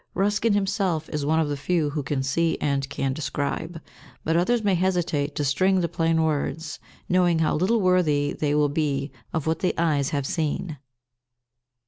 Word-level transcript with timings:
Ruskin 0.15 0.53
himself 0.53 1.09
is 1.09 1.27
one 1.27 1.39
of 1.39 1.47
the 1.47 1.55
few 1.55 1.91
who 1.91 2.01
can 2.01 2.23
see 2.23 2.57
and 2.59 2.89
can 2.89 3.13
describe, 3.13 3.79
but 4.23 4.35
others 4.35 4.63
may 4.63 4.73
hesitate 4.73 5.35
to 5.35 5.45
string 5.45 5.81
the 5.81 5.87
plain 5.87 6.23
words, 6.23 6.79
knowing 7.07 7.37
how 7.37 7.53
little 7.53 7.79
worthy 7.81 8.33
they 8.33 8.55
will 8.55 8.67
be 8.69 9.11
of 9.31 9.45
what 9.45 9.59
the 9.59 9.75
eyes 9.77 10.09
have 10.09 10.25
seen. 10.25 10.79